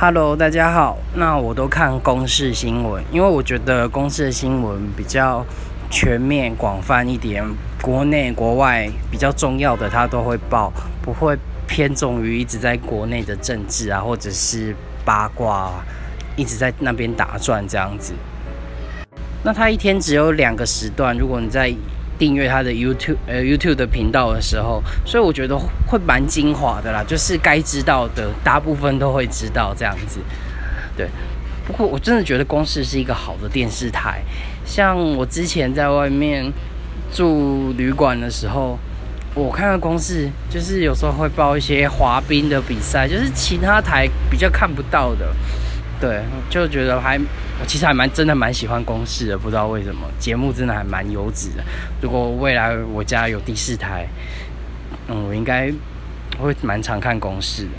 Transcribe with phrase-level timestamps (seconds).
[0.00, 0.96] Hello，大家好。
[1.16, 5.44] 那我都看公视新闻，因为我觉得公视的新闻比较
[5.90, 7.44] 全面、广泛一点，
[7.82, 10.72] 国内国外比较重要的他都会报，
[11.02, 14.72] 不会偏重于一直在国内的政治啊，或者是
[15.04, 15.84] 八卦啊，
[16.36, 18.14] 一直在那边打转这样子。
[19.42, 21.74] 那他一天只有两个时段，如果你在
[22.18, 25.56] 订阅他的 YouTube 呃 YouTube 的频道的时候，所以我觉得
[25.86, 30.20] 会蛮精华的啦，就是该知道的大部分都会知道这样子。
[30.96, 31.08] 对，
[31.66, 34.20] 不过我真的觉得公视是一个好的电视台，
[34.64, 36.52] 像我之前在外面
[37.12, 38.76] 住旅馆的时候，
[39.34, 45.32] 我看到公视就是有时候会报一些滑冰的比赛，就是其他台比较看不到的。
[46.00, 47.18] 对，就觉得还，
[47.60, 51.64] 我其实还蛮真的蛮喜欢公视的，不知道为什么节目真的还蛮优质的。
[52.00, 54.06] 如果未来我家有第四台，
[55.08, 55.72] 嗯，我应该
[56.38, 57.70] 会蛮常看公视的。